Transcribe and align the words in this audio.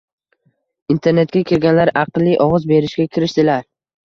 Internetga 0.93 1.43
kirganlar 1.51 1.93
aqlli 2.05 2.33
ovoz 2.47 2.67
berishga 2.73 3.07
kirishdilar 3.15 3.63